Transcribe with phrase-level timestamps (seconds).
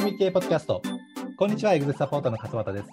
[0.00, 0.80] 組み系ポッドキャスト。
[1.36, 2.88] こんにちは、エグゼサポートの勝俣です。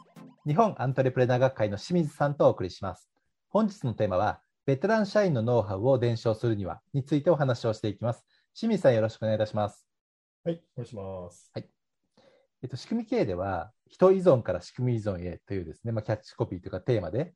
[0.46, 3.10] 日本アントレプレナー学会の清水さんとお送りします。
[3.48, 8.26] 本日のテーマは、ベテラン社員のノウハウを伝承するにはについてお話をしていきます。
[8.54, 9.88] 清水さん、よろしくお願いいたします。
[10.44, 11.50] はい、お願いします。
[11.54, 11.70] はい。
[12.62, 17.36] えっと、仕組み系では、人依存から仕組み依存へというですね、まあ、キャッチコピーというかテーマで、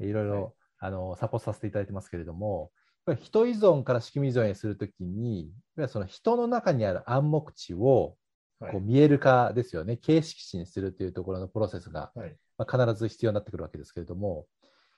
[0.00, 2.72] いろいろ、はいあのサポートさせていただいてますけれども、
[3.20, 8.16] 人依存から仕組み依存へするときに、いわゆるその人の中にある暗黙知をはい
[8.60, 12.36] こう見える化ですよね、形式値にするというところのプロセスが、はい。
[12.56, 14.46] まあ、必ず必要になってくるわけですけれども、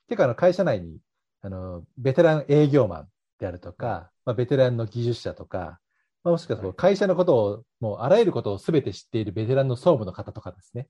[0.08, 0.98] 結構あの会社内に
[1.42, 5.80] あのベテラン営業マンであるとか、まあ、ベテランの技術者とか、
[6.22, 10.88] まあ、もしくは会社のことを、もうあらゆることをすべて知っているベテランの総務の方とかですね、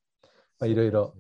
[0.58, 1.14] まあいろいろ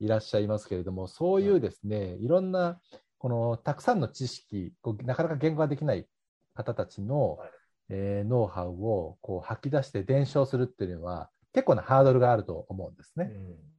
[0.00, 2.80] いらっしゃいますけれども、そういうですね、いろんな、
[3.18, 6.06] このたくさんの知識、こうなかなか言語化できない
[6.54, 7.50] 方たちの、はい
[7.92, 13.30] えーノウハウをこう吐き出して伝承するっていうのは、結構なハードルがあると思うんですね。
[13.32, 13.72] うん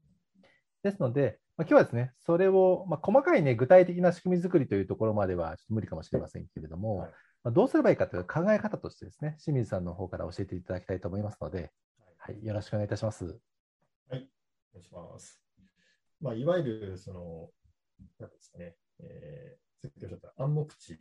[0.83, 7.11] ですので、まあ、今日はですね、それを、まあ、細かいね、具体的な仕組み作りというところまではちょっと無理かもしれませんけれども、はい
[7.43, 11.71] まあ、どうすればいいかという考え方としてですね、清水さんの方から教えていただきたいと思いますので、
[12.17, 13.25] はい、よろしくお願いいたします。
[13.25, 13.37] はい、
[14.09, 14.21] お願
[14.81, 15.41] いします。
[16.19, 17.49] まあ、いわゆる、その、
[18.19, 20.97] なんですかね、えー、さっきおっしゃった暗黙知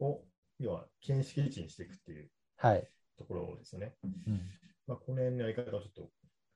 [0.00, 0.22] を、
[0.58, 2.86] 要は、見識値にしていくっていうはい。
[3.16, 3.94] ところですよね。
[4.04, 4.40] うん
[4.86, 6.10] まあ、この辺のやり方をちょっと、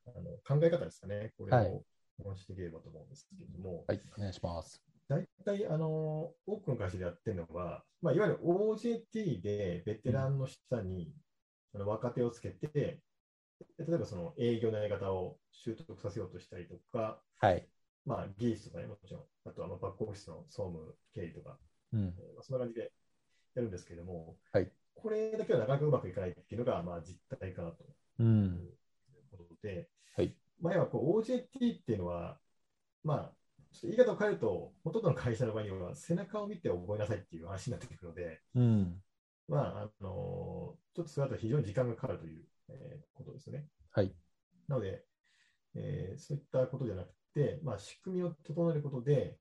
[0.06, 1.83] あの考え方ですかね、これはいを
[2.22, 4.83] お話しできればと思うんですけれども、はい、お願いします。
[5.08, 11.14] 大体、あの、多くの会社でやってるのは、まあ、いわゆる OJT でベテランの下に、
[11.74, 13.00] あの若手をつけて、
[13.78, 17.66] 例えばその営業のやり方を習得させようとしたりとか、はい。
[18.05, 21.56] まあ、技術とかね、もちろん、あとはまあバックオフィスの総務経理とか、
[21.92, 22.30] うんえ。
[22.33, 22.92] ーまあ、そんな感じで
[23.55, 27.84] やるんですけれども、はいこれだけはなかなかうまくいかないっていうのが、まあ、実態かなと
[28.19, 28.23] う。
[28.23, 28.61] いうん
[29.31, 32.39] ことで、はい前はこう OJT っていうのは、
[33.02, 33.33] まあ、
[33.73, 39.02] ちょっと言い方を変えると、ほとんどの会社の場合には、背中を見て覚えなさいっていう話になってくるので、うん。
[39.48, 43.67] まあ、あのちょっとそれだと非常に時間がかかるという、えーことですね。
[43.91, 44.14] はい。
[44.68, 45.05] なので、
[45.74, 49.39] えーそういったことじゃなくて、まあ、仕組みを整えることで、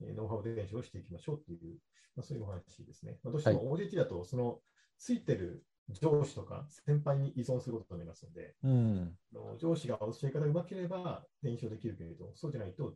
[0.00, 1.78] えーノウハウ伝承をしていきましょうっていう、
[2.16, 3.18] まあ、そういうお話ですね。
[3.24, 4.60] まあ、どうしても OJT だと、その
[5.02, 9.16] ついてる上司とか先輩に依存することになりますので、うん。
[9.58, 12.94] 上司が教え方がうまければ伝承できるけれど、そうじゃないと、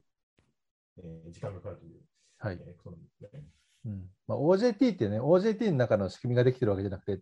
[0.98, 2.00] えー時間がかかるという、
[2.38, 2.58] はい。
[2.60, 3.42] えーことなんですね。
[3.86, 7.20] うんまあ、OJT ってね、OJT の中の仕組みができてるわけじゃなくて、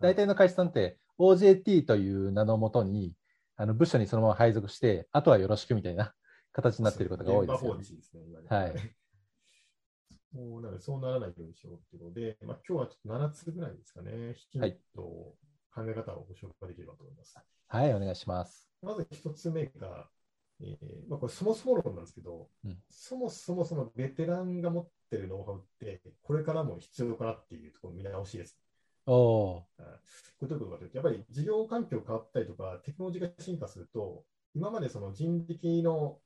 [0.00, 3.14] 大体の会社さんって OJT という名のもとに、
[3.56, 6.12] あの部署にそのまま配属して、あとはよろしくみたいな
[6.52, 7.64] 形になっていることが多いです
[8.68, 8.74] い。
[10.36, 15.00] そうなので、そうならないようにしようっていうので、まあ、今日はちょっと7つぐらいですかね、きちんはいと
[15.74, 17.38] 考え方をご紹介できればと思います。
[17.68, 18.68] はい、お願いします。
[18.82, 20.08] まず一つ目が、
[20.60, 20.76] えー
[21.08, 28.58] まあ、これそもそも論なんですけど、うんそもそもそのベテランが持ってるノウハウって、これからも必要かなっていうところ見直しです。
[29.06, 29.62] お
[30.38, 34.24] これどういうことかというと、やっぱり事業環境変わったりとか、テクノロジーが進化すると、
[34.54, 36.18] 今までその人力の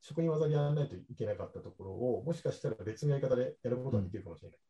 [0.00, 4.62] 職人技でやらないといけなかったところを、もしかしたら別のやり方でやることができるかもしれないっ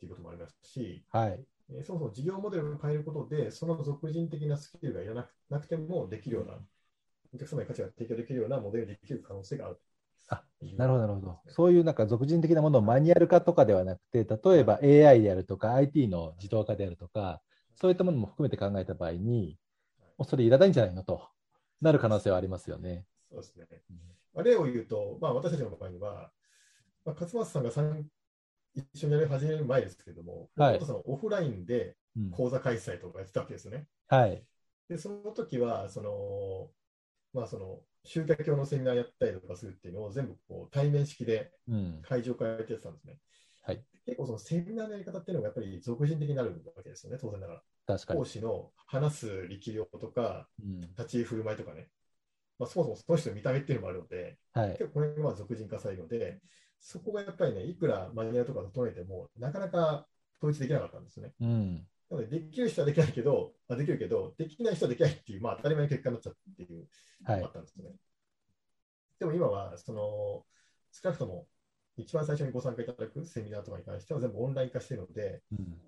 [0.00, 1.18] ていうこともありますし、ー。
[1.18, 1.44] はい。
[1.70, 6.58] えーそもそも事業モデルを変えることで、その属人的なスキルがいらなくなくてもできるような、
[7.34, 9.80] お客様に価値が提供できるようなモデルができる可能性がある。
[10.28, 10.44] あ
[10.76, 11.40] なるほど、なるほど。
[11.48, 17.42] そういうなんか俗人的なものをマニュアル化とかではなくて、例えば AI であるとか IT の自動化であるとか、
[17.76, 19.58] そういったものも含めて考えた場合に、
[20.18, 21.28] もうそれいらないんじゃないのと
[21.80, 23.06] なる可能性はありますよね。
[23.30, 23.66] そうですね。
[24.38, 26.30] まあ、例を言うと、まあ、私たちの場合には、
[27.04, 28.06] まあ、勝松さんがさん
[28.74, 33.86] 一緒にやり始める前ですけれども、はいオフラインでうん、講座開催とかやってたわけですよね。
[34.08, 34.42] はい。
[34.88, 36.70] で、その時は、その、
[37.32, 42.02] まあ、その、集客用のセミナーやったりとかするっていうのを全部こう対面式でうん。
[42.02, 43.18] 会場からやってたんですね。
[43.62, 47.62] はい結構そのセミナーのやり方っていうのがやっぱり俗人的になるわけですよね、当然ながら。
[47.86, 48.24] 確かに講。
[48.24, 51.90] 師の話す力量とか、うん、立ち居振る舞いとかね、
[52.58, 54.70] まあ、そもそもその人の見た目っていうのもあるので、はい。
[54.70, 56.40] 結構これがまあ俗人化されるので、
[56.80, 60.06] そこがやっぱりね、いくらマニュアルとか整えても、なかなか
[60.38, 61.32] 統一できなかったんですね。
[61.40, 61.74] うん。
[62.10, 66.88] なので、できる人はできないけど、あできるけど、できない人はできないっていう、まあ当たり前の結果になっちゃったっていう、
[67.24, 67.52] はいあっ。
[67.52, 67.90] たんですね。
[69.18, 70.44] でも今は、その、
[70.92, 71.46] 少なくとも、
[71.96, 75.80] 一番最初にご参加いただくセミナーとかに関しては全部オンライン化しているので、うん。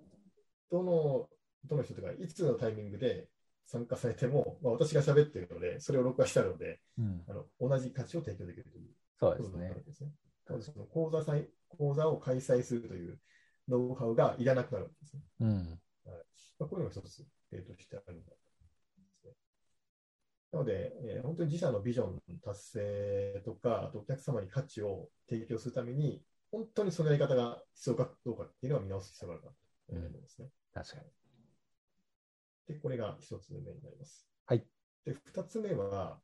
[0.69, 1.29] どの、
[1.65, 3.27] どの人とか、いつのタイミングで
[3.71, 7.23] 参加されても、まあ、私が喋っているので、それを録画してあるので、うん。
[7.29, 10.11] あの同じ価値を提供できるというそうですねすね。
[10.61, 11.23] その講座
[11.69, 13.17] 講座を開催するという
[13.69, 15.21] ノウハウがいらなくなるわけですね。
[15.39, 15.79] うん。
[16.59, 19.31] まあ、こういうのが一つ例としてあるんだと思いますね。
[20.51, 26.21] なので、えー本当に自社のビジョン達成とか、あとお客様に価値を提供するために、
[26.51, 29.49] 本当にそのやり方が必要かどうかっていうのは見直す必要があるか
[29.87, 30.49] と思いますね。
[30.73, 31.20] 確かに。
[32.71, 34.27] で、これが一つ目になります。
[34.45, 34.63] はい。
[35.05, 36.19] で、二つ目は、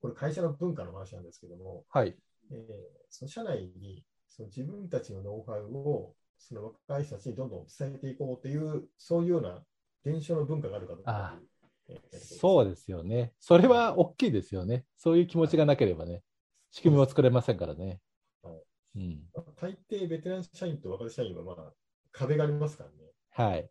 [0.00, 2.16] これ会社の文化の話なんですけども、はい。
[2.50, 9.64] えーその社内にその自分たちのノウハウをその若い人たちにどんどん伝えていこうという、そういうような
[10.04, 11.46] 伝承の文化があるかどうかう
[11.88, 13.32] えーそうですよね。
[13.40, 14.84] それは大きいですよね。
[14.96, 16.22] そういう気持ちがなければね、
[16.70, 18.00] 仕組みも作れませんからね。
[18.42, 18.62] はい
[18.96, 19.20] うん。
[19.34, 21.72] まあ大抵ベテラン社員と若手社員はまあ
[22.12, 22.96] 壁がありますからね。
[23.32, 23.70] はい。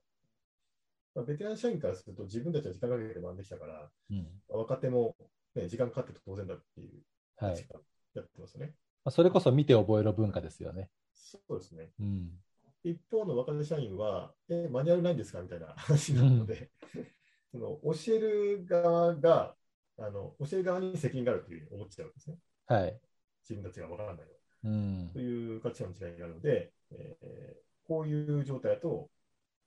[1.19, 4.27] まあ、ベテラン社員からすると自分たちは時間かけて学んできたから、うん。
[4.47, 5.17] 若手も、
[5.53, 7.01] ね、時間かかって当然だっていう
[7.35, 7.67] はい。
[8.15, 8.73] やってますよね。
[9.03, 10.89] まあそれこそ見て覚える文化ですよね。
[11.13, 11.89] そうですね。
[11.99, 12.29] うん。
[12.83, 16.71] 一方の若手社員は、え、マニュアルないんですかみたいな 話になるので、
[17.51, 19.55] その教える側が
[19.97, 22.37] あの、教える側に責任があるというふうに思っちゃうんですね。
[22.65, 22.99] はい。
[23.43, 24.27] 自分たちがわからない
[24.63, 25.19] うんと。
[25.19, 29.09] いう価値観の違いがあるので、えーこういう状態だと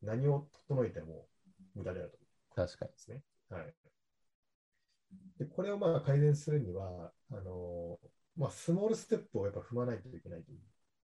[0.01, 1.27] 何を整えても
[1.75, 2.93] 無駄であるという確かに。
[2.93, 3.23] ですね。
[3.51, 3.75] はい。
[5.39, 7.99] で、これをまあ改善するには、あの
[8.37, 10.59] まあ、スモールステップをやっぱ踏まないといけないという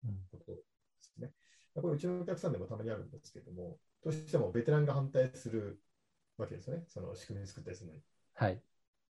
[0.06, 0.62] うんことで
[1.02, 1.32] すね。
[1.76, 5.82] これ、うちのお客さんでもたまにあるんですけれども、どうしてもベテランが反対する
[6.38, 8.02] わけですよね、その仕組みを作ったりするのに。
[8.34, 8.62] はい。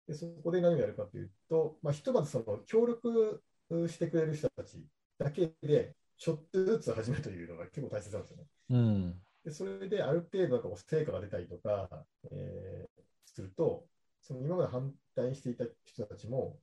[0.06, 3.42] でそこで何をやるかというと、まあ、ひとまずその協力
[3.88, 4.82] してくれる人たち
[5.18, 8.44] だけで、ちょっとずつ始めるというのが結構大切なんですよね。
[8.70, 9.22] うん。
[9.48, 11.88] でそれである程度なんか成果が出たりとか、
[12.30, 13.86] えーすると、
[14.20, 16.58] その今まで反対していた人たちも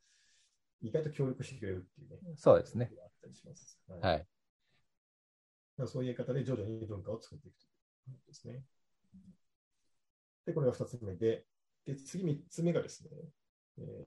[0.81, 2.17] 意外と協力してくれるっていうね。
[2.35, 2.91] そうですね。
[3.01, 3.79] あったりします。
[3.87, 4.27] はいはい。
[5.87, 8.61] そういうやり方で徐々に文化を作っていくということですね。
[10.45, 11.45] で、これが2つ目で、
[11.85, 13.09] で次3つ目がですね、
[13.77, 14.05] え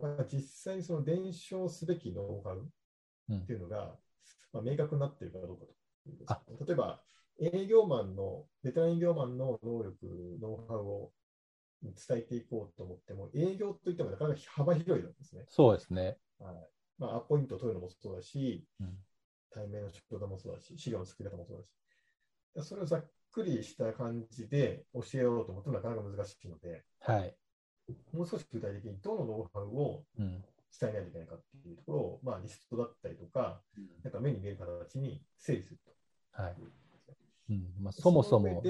[0.00, 2.70] ーまあ、実際にその伝承すべきノウハウ
[3.30, 3.96] うんっていうのが、
[4.52, 5.64] まあ、明確になっているかどうか
[6.04, 7.02] というあ例えば、
[7.40, 11.12] 営業マンの、ベテラン営業マンの能力、ノウハウを
[11.82, 15.44] 伝えていこうと思っても、営業といってもなかなか幅広いんですね。
[15.48, 16.18] そうですね。
[16.38, 16.54] はい
[16.98, 18.98] まあ、アポイントを取るのもそうだし、うん
[19.50, 27.36] 対面の仕事もそうだし、資料の作り方もそうだし、それをざっくりした感じで教えようと思ってもなかなか難しいので、はい。
[28.12, 30.42] もう少し具体的にどのノウハウをうん。
[30.80, 33.62] 伝えないといけないかっていうところを、まあ、リストだったりとか、
[34.02, 35.78] なんか目に見える形に整理する
[36.32, 36.56] はい。
[37.48, 37.54] と。
[37.54, 38.62] うんまあ、そもそも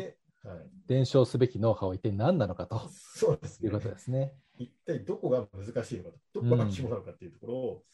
[0.86, 4.32] 伝承すべきノウハウは一体何なのかとそうですねいうことですね。
[4.58, 7.84] 一体どこが難しいのかと、どこが肝なのかっていうところを、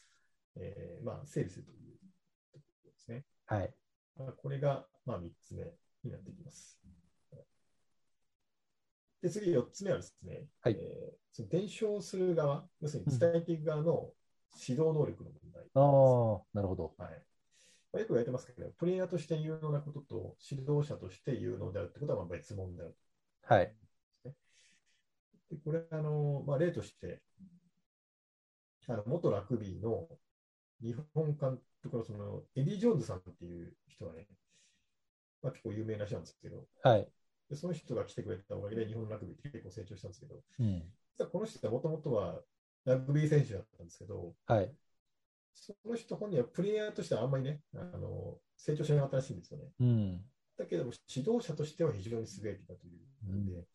[0.57, 1.97] えーまあ、整理するという
[2.53, 3.25] ところですね。
[3.45, 3.73] はい。
[4.17, 5.63] まあこれが、まあ、3つ目
[6.03, 6.79] になってきます。
[9.21, 14.09] で、次、4つ目はですね、はいえーその伝承する側、要するに伝えていく側の
[14.67, 16.93] 指導能力の問題です、ああ、なるほど。
[16.97, 17.21] はい
[17.93, 22.95] まあ、よく言われてますけど、プレイヤーとして有能なことと指導者として有能であるってことはまあ別物である。
[23.43, 23.75] はい。
[24.23, 27.21] でこれ、あのまあ、例として、
[28.87, 30.07] あの元ラグビーの
[30.81, 34.25] 日本監督のそのエディ・ジョーンズさんっていう人がね、
[35.41, 37.07] まあ、結構有名な人なんですけど、はい。
[37.49, 40.83] でその人が来てくれたおかげで日本ラグビーって結構成長したんですけど、うん。
[41.17, 42.39] 実はこの人はもともとは
[42.85, 44.73] ラグビー選手だったんですけど、はい。
[45.53, 49.65] その人本人はプレイヤーとしてはあんまりね、あの成長しなかったらしいんですよね。
[49.79, 50.21] うん。
[50.57, 53.65] だけども、指導者としては非常に優れていたというので、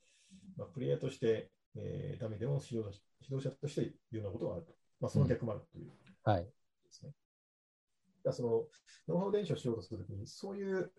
[0.57, 4.73] まあ、プレイヤーとして、えーダメでも指導者指導者としていうようなことがあると。
[5.01, 6.45] まあ、その逆もあるというこはい。
[6.45, 6.53] とで
[6.91, 7.13] すね。
[8.25, 8.49] だその
[9.09, 10.93] ノウハウ伝承しようとするときに、そういう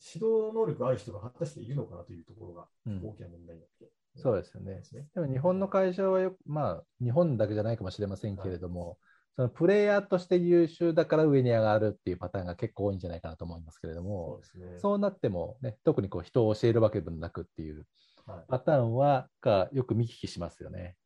[0.00, 4.82] 指導能力がある人が果たしているのかなというところがうん大きな問題になって、そうですよね
[5.14, 8.98] でも日本の会社はよく、まあ、日本だけじゃないかもしれませんけれども、
[9.36, 14.40] そのプレイヤーとして優秀だから上に上がるっていうパターンが結構多いんじゃないかなと思いますけれどそうも。
[14.80, 17.86] そうなっても、ね、特にこう人を教えるわけでもなくっていう
[18.26, 20.96] はい、パターンはがよく見聞きしますよね。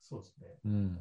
[0.00, 0.46] そうですね。
[0.64, 0.94] うん。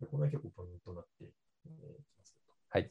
[0.00, 1.24] でこれが結構ポイントになって
[1.66, 2.52] えーきますと。
[2.70, 2.90] はい。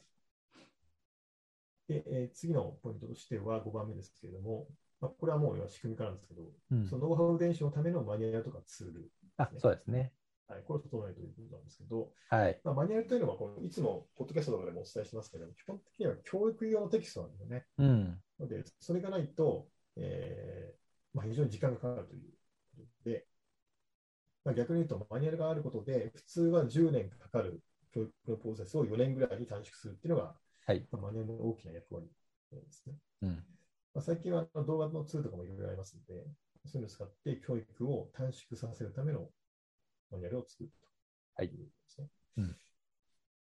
[1.88, 4.66] で、えー次のポイントとしては5番目ですけれども、
[5.00, 10.12] まあ、これはもう仕組みからなんですけど、うんそのノウハウ伝承のためのマニュアルとかツール、あ、そうですね。
[10.48, 12.60] はい、これを整えるということなんですけど、はい。
[12.64, 17.66] まあ、マニュアルというのはこのいつもポッドキャストとかでもお伝えしてますけど、基本的には教育用のテキストなんですよね。
[17.78, 18.20] うん。
[18.40, 22.22] ので、それがないと、えーまあ、非常に時間がかかるという
[22.76, 23.26] ことで、
[24.44, 27.62] まあ、逆に言うと、マニュアルがあることで、普通は10年かかる
[27.92, 30.34] 教育のプロセスを4年ぐらいに短縮するっていうのが、
[30.66, 30.86] はい。
[30.90, 32.06] まあ、マニュアルの大きな役割
[32.52, 32.94] ですね。
[33.22, 33.30] うん。
[33.94, 36.24] まあ、最近は動画のツールとかもいろいろありますので、
[36.64, 39.28] そういうのを使って教育を短縮させるための
[40.10, 40.70] マニュアルを作る
[41.36, 42.08] ということですね。
[42.38, 42.56] うん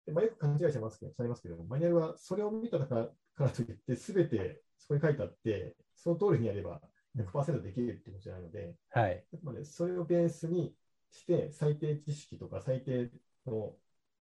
[0.06, 6.80] でまあ、よく勘違いしてますけど、されますけど、マニュアルはそれを見たからからといって、すべてそこに書いてあって、その通りにやれば
[7.16, 9.24] 100%できるっていうことじゃないので、はい。
[9.32, 10.74] あくまでそれをベースに
[11.10, 13.10] して、最低知識とか最低
[13.46, 13.74] の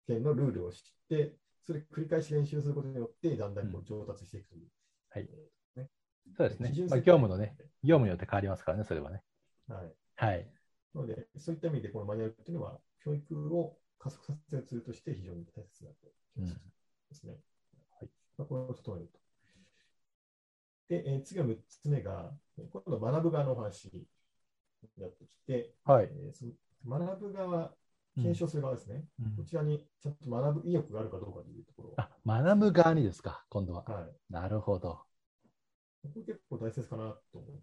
[0.07, 4.69] 点のルールを知って、それを繰り返し練習することによって、だんだんこう上達していくという。
[5.11, 5.89] はいえーね
[6.37, 6.73] そうですね。
[6.89, 9.23] まあ、業務のね、業務によって変わりますからね、それはね。
[9.67, 9.93] はい。
[10.17, 10.47] はい。
[11.01, 15.97] なので、そういった意味で、このマニュアルっていうのは、教育を加速させるツールとして非常に大切だと
[16.37, 17.37] うんですね。
[17.99, 18.11] はい。
[18.37, 19.19] まあ、これを整えると。
[20.89, 24.03] で、えー次は6つ目が、えー今度は学ぶ側のお話に
[24.99, 26.11] なってきて、はい。
[26.11, 26.53] えーその
[26.99, 27.73] 学ぶ側、
[28.17, 29.05] 検証する側ですね。
[29.21, 31.95] うんこちらにちゃんと学ぶ意欲があるかどうかというところ。
[31.97, 33.85] あ、学ぶ側にですか、今度は。
[33.85, 34.33] はい。
[34.33, 35.01] なるほど。
[36.03, 37.63] これ結構大切かなと思ってて、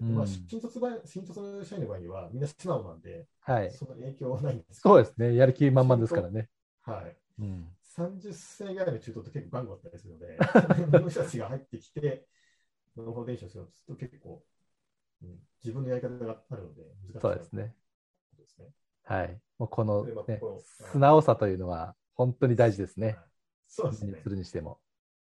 [0.00, 3.70] うんまあ、新卒新卒社員の場合には、みんな素直なんで、はい。
[3.70, 5.34] そんなに影響はないんですそうですね。
[5.34, 6.48] やる気満々ですからね。
[6.82, 7.16] はい。
[7.40, 7.66] うん。
[7.82, 10.36] 30歳ぐらいの中東って結構頑固だったりするので、
[10.90, 12.26] その人たちが入ってきて、
[12.96, 14.44] ノウハウ練習すると結構、
[15.22, 17.74] うん、自分のやり方があるので難しいそうですね。
[18.38, 18.66] ですね。
[19.04, 19.40] はい。
[19.58, 20.62] もうこのねこ、う
[20.92, 23.16] 素直さというのは本当に大事ですねはい。
[23.68, 24.28] そうですね何す。
[24.30, 24.78] るにしても。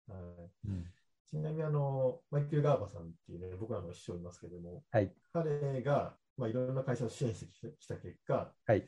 [0.08, 0.20] はい
[0.68, 0.86] うん。
[1.32, 5.14] ちなみにあの、マイケル・ガーバさんっていうね、僕らの師匠いますけれども、はい。
[5.32, 7.46] 彼が、まあ、いろんな会社を支援して
[7.80, 8.88] きた結果、はい。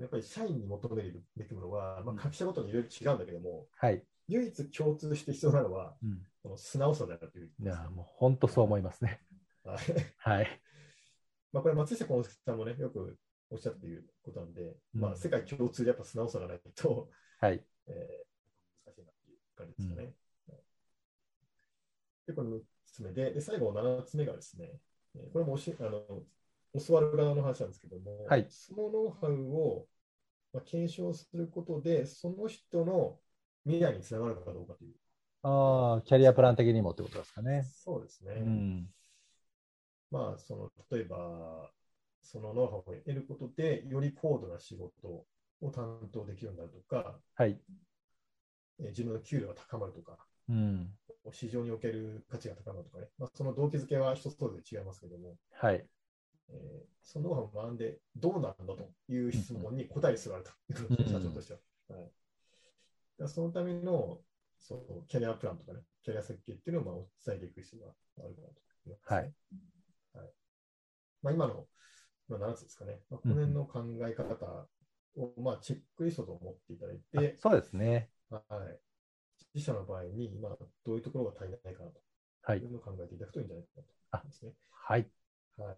[0.00, 4.02] やっぱり社員に求めるべきものは、まあ、うん各社ごとにいろいろ違うんだけども、はい。
[4.28, 6.22] 唯一共通して必要なのは、うん。
[6.42, 7.50] この素直さだという。
[7.60, 9.20] いや、もう本当そう思いますね。
[9.64, 9.78] はい
[10.18, 10.60] はい。
[11.52, 13.18] まあ、これ、松下幸之助さんもね、よく
[13.50, 17.10] おっしゃっていることなんで、うんまあ、世界共通でやっぱ素直さがないと、
[17.40, 17.64] はい。
[17.88, 18.24] えー
[18.86, 20.04] 難しいなっていう感じですかね。
[20.04, 20.23] はい
[22.26, 24.70] で、これ6つ目で、で最後7つ目がですね、
[25.16, 26.22] えーこれも教えあの
[26.86, 29.86] 教わる側の話なんですけども、はいそのノウハウを、
[30.52, 33.18] まあ、検証することで、その人の
[33.64, 34.94] 未来につながるかどうかという。
[35.42, 37.64] ああ、キャリアプラン的にもってことですかね。
[37.64, 38.32] そうですね。
[38.36, 38.88] うん。
[40.10, 41.70] まあ、その例えば、
[42.22, 47.60] そのノウハウを得ることで、より高度な仕事を担当できるようになるとか、はい。
[48.80, 50.90] えー自分の給料が高まるとか、うん。
[51.32, 55.86] 市場における価値が高まるとかね、まあ、その動機づけは人それぞれ違いますけども、はい。
[56.50, 61.58] えーそのノウハウを学んでどうなんだという質問に答える必要があるということです、うん社長としては。
[61.98, 62.10] はい、
[63.18, 64.20] だそのための
[64.58, 66.94] そのキャリアプランとかね、キャリア設計っていうのをまあ
[67.26, 67.92] 伝えていく必要が
[68.24, 68.54] あるかなと
[68.86, 69.16] 思います、ね。
[69.16, 69.22] はい
[70.14, 70.32] はい
[71.22, 71.66] まあ、今の、
[72.28, 74.66] まあ、7つですかね、まあ、この辺の考え方
[75.16, 78.10] を、まあ、チェックリストと思っていただいて、あそうですね。
[78.30, 78.80] はい、
[79.54, 82.00] 自社の場合に今どういうところが足りないかなと
[82.42, 84.52] はいいうのを考えていただくといいんじゃないかなと思いますね。
[84.70, 85.08] はい。
[85.56, 85.76] はい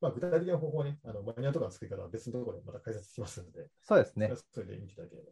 [0.00, 5.30] まあ、具体的な方法はね、あのマニュアルとかの作り方は別のところでまた解説しますので、そうですねそれで見ていただければ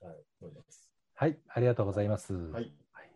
[0.00, 0.90] と、はい、思います。
[1.14, 1.38] はい。
[1.48, 2.34] ありがとうございます。
[2.34, 2.72] はい。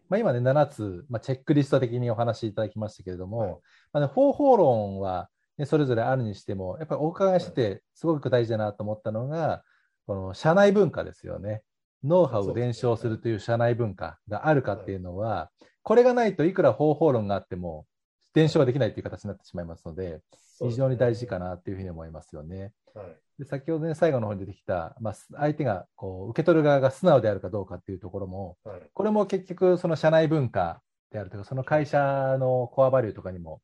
[0.08, 3.58] まあ、今ね、7つ、まあ、チェックリスト的にお話しいただきましたけれども、はいま
[3.94, 9.64] あね、方法論は、ね、それぞれあるにしても、やっぱりお伺いしてて、すごく大事だなと思ったのが、
[10.06, 11.62] この社内文化ですよね。
[12.04, 15.50] ノウハウを伝承するという社内文化があるかっていうのは、
[15.82, 17.86] これがないといくら方法論があっても、
[18.34, 20.20] 伝承ができないという形になってしまいますので、
[20.60, 22.72] 非常に大事かなというふうに思いますよね。
[22.94, 23.16] はい。
[23.38, 28.80] で先ほどね、最後の方に出てきた、まあ、相手がこう受け取る側が素直であるかどうかっていうところも、はい。
[28.92, 33.60] これも結局、その社内文化であるとか、その会社のコアバリューとかにも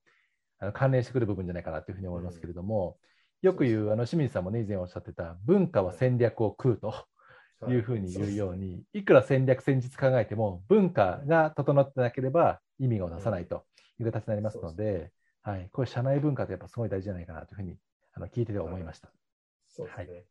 [0.58, 2.96] あの関連してくる部分じゃないかなというふうに思いますけれども、
[3.42, 7.06] よく言う、あの清水さんもね、以前おっしゃってた、文化は戦略を食うとは
[7.68, 13.64] いいうふうに言うように、いくら戦略、戦術考えても、文化が整ってなければ意味が出さないと
[13.98, 15.12] いう形になりますので、
[15.42, 17.76] はい、これ、社内文化ってやっぱすごい大事じゃないかなというふうに
[18.14, 19.10] あの聞いてて思いました。
[19.68, 20.24] そうですね。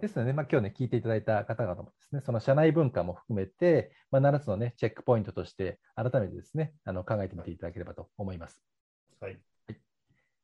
[0.00, 8.60] ですので、まあ、今日ね、聞いていただいた方々もですね、その社内文化も含めて、まあ、7つのね、チェックポイントとして、改めてですね、あの考えてみていただければと思います。
[9.20, 9.38] はい。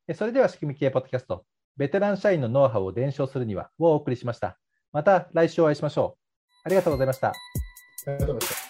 [0.09, 1.45] えそれでは、仕組み系ポッドキャスト、
[1.77, 4.59] ベテラン社員のノウハウを伝承するにはをお送りしました。
[4.93, 6.22] また来週お会いしましょう。
[6.65, 7.29] ありがとうございました。
[7.29, 7.33] あ
[8.07, 8.62] りがとうございました。